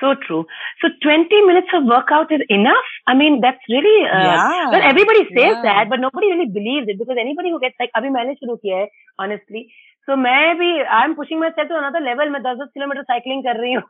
So 0.01 0.15
true. 0.27 0.47
So 0.81 0.89
20 1.05 1.43
minutes 1.43 1.69
of 1.75 1.85
workout 1.85 2.33
is 2.33 2.41
enough. 2.49 2.89
I 3.07 3.15
mean, 3.15 3.41
that's 3.43 3.61
really, 3.69 3.99
uh, 4.09 4.25
yeah. 4.25 4.71
well, 4.73 4.83
everybody 4.83 5.25
says 5.29 5.61
yeah. 5.61 5.63
that, 5.63 5.91
but 5.91 6.01
nobody 6.01 6.33
really 6.33 6.49
believes 6.49 6.89
it 6.89 6.99
because 6.99 7.21
anybody 7.21 7.51
who 7.51 7.61
gets 7.61 7.77
like, 7.79 7.91
अभी 7.97 8.11
मैंने 8.11 8.35
शुरू 8.35 8.57
किया 8.57 8.79
है, 8.79 8.89
honestly. 9.21 9.69
So 10.09 10.17
मैं 10.17 10.55
भी, 10.59 10.71
I'm 10.99 11.15
pushing 11.19 11.41
myself 11.41 11.69
to 11.69 11.77
another 11.81 12.01
level. 12.07 12.31
मैं 12.33 12.41
10 12.41 12.71
kilometre 12.77 13.03
cycling 13.03 13.43
कर 13.43 13.61
रही 13.61 13.73
हूँ. 13.73 13.83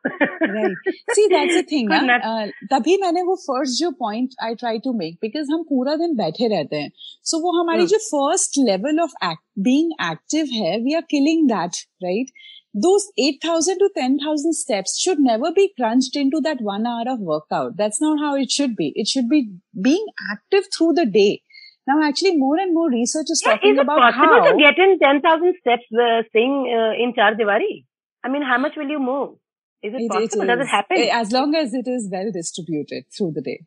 right. 0.54 0.90
See, 1.18 1.28
that's 1.34 1.54
the 1.54 1.62
thing. 1.62 1.88
ना, 1.88 2.18
uh, 2.30 2.50
तभी 2.72 2.96
मैंने 3.02 3.22
वो 3.22 3.38
first 3.46 3.78
जो 3.78 3.90
point 4.02 4.34
I 4.48 4.52
try 4.64 4.74
to 4.88 4.96
make 5.02 5.18
because 5.24 5.52
हम 5.52 5.62
पूरा 5.62 5.94
दिन 5.94 6.16
बैठे 6.16 6.48
रहते 6.48 6.76
हैं. 6.76 6.90
So 7.24 7.42
वो 7.46 7.52
हमारी 7.60 7.86
hmm. 7.86 7.92
जो 7.94 7.98
first 8.10 8.58
level 8.70 9.04
of 9.06 9.18
act, 9.30 9.44
being 9.68 9.94
active 10.12 10.56
है, 10.60 10.78
we 10.84 10.98
are 11.00 11.06
killing 11.14 11.46
that, 11.54 11.84
right? 12.08 12.34
Those 12.75 13.09
8,000 13.17 13.79
to 13.79 13.89
10,000 13.95 14.53
steps 14.53 14.99
should 14.99 15.19
never 15.19 15.51
be 15.53 15.71
crunched 15.77 16.15
into 16.17 16.41
that 16.41 16.59
one 16.59 16.85
hour 16.85 17.05
of 17.07 17.21
workout. 17.21 17.77
That's 17.77 18.01
not 18.01 18.19
how 18.19 18.35
it 18.35 18.51
should 18.51 18.75
be. 18.75 18.91
It 18.95 19.07
should 19.07 19.29
be 19.29 19.49
being 19.81 20.05
active 20.29 20.65
through 20.77 20.93
the 20.93 21.05
day. 21.05 21.41
Now, 21.87 22.03
actually, 22.03 22.35
more 22.35 22.57
and 22.57 22.73
more 22.73 22.89
research 22.89 23.27
is 23.29 23.41
yeah, 23.45 23.53
talking 23.53 23.75
is 23.75 23.79
about 23.79 23.99
how. 23.99 24.09
Is 24.09 24.15
it 24.15 24.19
possible 24.19 24.57
to 24.57 24.63
get 24.63 24.77
in 24.77 24.99
10,000 24.99 25.53
steps 25.61 25.83
uh, 25.93 26.23
staying 26.29 26.73
uh, 26.75 27.01
in 27.01 27.13
Char 27.15 27.35
Diwali? 27.35 27.85
I 28.25 28.29
mean, 28.29 28.41
how 28.41 28.57
much 28.57 28.73
will 28.75 28.89
you 28.89 28.99
move? 28.99 29.37
Is 29.81 29.93
it, 29.93 30.01
it 30.01 30.11
possible? 30.11 30.43
It 30.43 30.47
Does 30.47 30.67
it 30.67 30.69
happen? 30.69 30.97
As 31.13 31.31
long 31.31 31.55
as 31.55 31.73
it 31.73 31.87
is 31.87 32.09
well 32.11 32.29
distributed 32.33 33.05
through 33.15 33.33
the 33.35 33.41
day. 33.41 33.61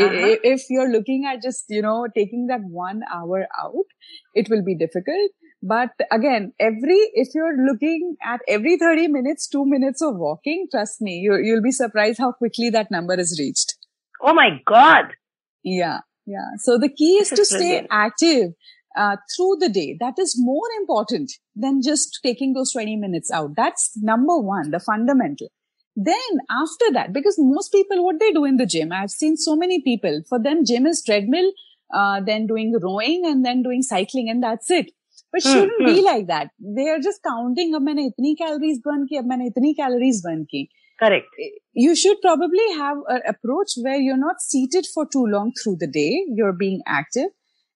Uh-huh. 0.00 0.36
If 0.42 0.70
you're 0.70 0.90
looking 0.90 1.26
at 1.26 1.42
just, 1.42 1.66
you 1.68 1.82
know, 1.82 2.06
taking 2.16 2.46
that 2.46 2.60
one 2.62 3.02
hour 3.12 3.46
out, 3.60 3.86
it 4.34 4.48
will 4.48 4.64
be 4.64 4.76
difficult. 4.76 5.30
But 5.62 5.90
again, 6.12 6.52
every, 6.60 6.98
if 7.14 7.28
you're 7.34 7.56
looking 7.56 8.16
at 8.24 8.40
every 8.46 8.78
30 8.78 9.08
minutes, 9.08 9.48
two 9.48 9.64
minutes 9.66 10.00
of 10.00 10.16
walking, 10.16 10.68
trust 10.70 11.00
me, 11.00 11.18
you, 11.18 11.36
you'll 11.36 11.62
be 11.62 11.72
surprised 11.72 12.18
how 12.18 12.32
quickly 12.32 12.70
that 12.70 12.90
number 12.90 13.18
is 13.18 13.38
reached. 13.40 13.76
Oh 14.22 14.34
my 14.34 14.60
God. 14.66 15.06
Yeah. 15.64 16.00
Yeah. 16.26 16.56
So 16.58 16.78
the 16.78 16.88
key 16.88 17.16
is, 17.16 17.32
is 17.32 17.38
to 17.38 17.44
stay 17.44 17.86
active 17.90 18.52
uh, 18.96 19.16
through 19.34 19.56
the 19.60 19.68
day. 19.68 19.96
That 19.98 20.14
is 20.18 20.34
more 20.38 20.68
important 20.78 21.32
than 21.56 21.80
just 21.82 22.20
taking 22.22 22.52
those 22.52 22.72
20 22.72 22.96
minutes 22.96 23.30
out. 23.30 23.56
That's 23.56 23.92
number 23.96 24.38
one, 24.38 24.70
the 24.70 24.80
fundamental. 24.80 25.48
Then 25.96 26.38
after 26.48 26.92
that, 26.92 27.12
because 27.12 27.36
most 27.38 27.72
people, 27.72 28.04
what 28.04 28.20
they 28.20 28.30
do 28.30 28.44
in 28.44 28.56
the 28.56 28.66
gym, 28.66 28.92
I've 28.92 29.10
seen 29.10 29.36
so 29.36 29.56
many 29.56 29.82
people, 29.82 30.22
for 30.28 30.40
them, 30.40 30.64
gym 30.64 30.86
is 30.86 31.02
treadmill, 31.02 31.50
uh, 31.92 32.20
then 32.20 32.46
doing 32.46 32.78
rowing 32.80 33.22
and 33.26 33.44
then 33.44 33.62
doing 33.62 33.82
cycling 33.82 34.28
and 34.30 34.42
that's 34.42 34.70
it. 34.70 34.92
But 35.31 35.43
hmm, 35.43 35.51
shouldn't 35.51 35.85
be 35.85 35.99
hmm. 35.99 36.05
like 36.05 36.27
that. 36.27 36.49
They 36.59 36.87
are 36.89 36.99
just 36.99 37.21
counting, 37.27 37.73
अब 37.75 37.81
मैंने 37.81 38.05
इतनी 38.07 38.35
calories 38.41 38.79
burn 38.87 39.05
की, 39.09 39.17
अब 39.17 39.25
मैंने 39.25 39.47
इतनी 39.47 39.75
calories 39.81 40.21
burn 40.25 40.45
की. 40.45 40.67
Correct. 40.99 41.25
You 41.73 41.95
should 41.95 42.21
probably 42.21 42.71
have 42.77 42.97
an 43.07 43.21
approach 43.27 43.73
where 43.81 43.99
you're 43.99 44.17
not 44.17 44.41
seated 44.41 44.85
for 44.93 45.05
too 45.05 45.25
long 45.25 45.51
through 45.61 45.77
the 45.79 45.87
day. 45.87 46.25
You're 46.29 46.53
being 46.53 46.81
active. 46.87 47.29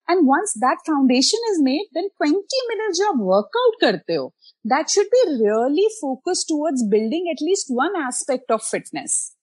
And 0.08 0.26
once 0.26 0.54
that 0.62 0.78
foundation 0.86 1.40
is 1.52 1.62
made, 1.62 1.88
then 1.94 2.08
20 2.18 2.36
minutes 2.70 3.02
of 3.10 3.20
workout 3.20 3.74
karte 3.82 4.16
ho, 4.16 4.34
that 4.64 4.90
should 4.90 5.08
be 5.12 5.24
really 5.42 5.88
focused 6.00 6.48
towards 6.48 6.86
building 6.88 7.28
at 7.34 7.42
least 7.42 7.66
one 7.70 7.96
aspect 7.98 8.50
of 8.50 8.64
fitness. 8.64 9.34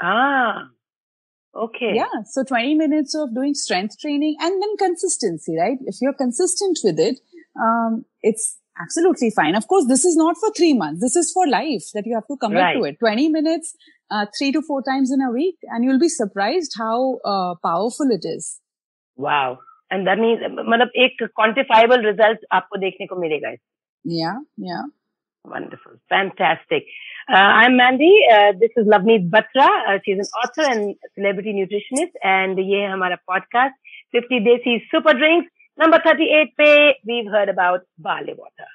Ah, 0.00 0.68
okay. 1.56 1.92
Yeah. 1.94 2.22
So 2.26 2.44
20 2.44 2.74
minutes 2.74 3.16
of 3.16 3.34
doing 3.34 3.54
strength 3.54 3.98
training 3.98 4.36
and 4.40 4.62
then 4.62 4.76
consistency, 4.76 5.56
right? 5.58 5.78
If 5.86 5.96
you're 6.00 6.14
consistent 6.14 6.78
with 6.84 7.00
it, 7.00 7.18
um, 7.60 8.04
it's 8.22 8.58
absolutely 8.80 9.30
fine. 9.30 9.54
Of 9.54 9.68
course, 9.68 9.86
this 9.88 10.04
is 10.04 10.16
not 10.16 10.36
for 10.38 10.50
three 10.56 10.74
months. 10.74 11.00
This 11.00 11.16
is 11.16 11.30
for 11.32 11.46
life 11.46 11.84
that 11.94 12.06
you 12.06 12.14
have 12.14 12.26
to 12.28 12.36
commit 12.36 12.58
right. 12.58 12.74
to 12.74 12.84
it. 12.84 12.98
20 12.98 13.28
minutes, 13.28 13.74
uh, 14.10 14.26
three 14.38 14.52
to 14.52 14.62
four 14.62 14.82
times 14.82 15.12
in 15.12 15.20
a 15.20 15.30
week, 15.30 15.56
and 15.64 15.84
you'll 15.84 16.00
be 16.00 16.08
surprised 16.08 16.72
how 16.78 17.18
uh, 17.24 17.54
powerful 17.62 18.10
it 18.10 18.24
is. 18.24 18.60
Wow. 19.16 19.58
And 19.90 20.06
that 20.06 20.18
means, 20.18 20.40
मतलब 20.40 20.90
एक 20.96 21.28
quantifiable 21.38 22.02
result 22.04 22.44
आपको 22.52 22.78
देखने 22.80 23.06
को 23.06 23.16
मिलेगा. 23.16 23.56
Yeah, 24.04 24.38
yeah. 24.56 24.84
Wonderful. 25.44 25.92
Fantastic. 26.08 26.84
Uh, 27.28 27.34
I'm 27.34 27.76
Mandy. 27.76 28.20
Uh, 28.32 28.52
this 28.58 28.70
is 28.76 28.86
Lavneet 28.86 29.28
Batra. 29.28 29.68
Uh, 29.88 29.98
she's 30.04 30.18
an 30.18 30.28
author 30.42 30.62
and 30.62 30.94
celebrity 31.14 31.52
nutritionist. 31.52 32.14
And 32.22 32.58
ये 32.58 32.80
है 32.80 32.92
हमारा 32.92 33.18
podcast, 33.30 33.74
50 34.12 34.40
Desi 34.46 34.80
Super 34.90 35.14
Drinks. 35.14 35.50
Number 35.79 36.01
38 36.03 36.57
pe, 36.57 36.93
we've 37.05 37.29
heard 37.31 37.49
about 37.49 37.81
barley 37.99 38.33
water. 38.33 38.67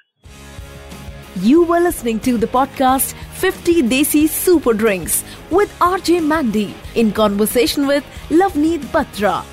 You 1.41 1.63
were 1.63 1.81
listening 1.81 2.19
to 2.21 2.37
the 2.37 2.47
podcast 2.47 3.13
50 3.33 3.83
Desi 3.83 4.29
Super 4.29 4.73
Drinks 4.73 5.23
with 5.51 5.69
RJ 5.79 6.25
Mandy 6.25 6.73
in 6.95 7.11
conversation 7.11 7.87
with 7.87 8.05
Lavneet 8.29 8.79
Batra. 8.95 9.52